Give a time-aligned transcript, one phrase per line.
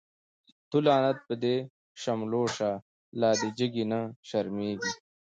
[0.69, 1.55] تو لعنت په دی
[2.01, 2.71] شملو شه،
[3.19, 4.91] لا دی جګی نه شرميږی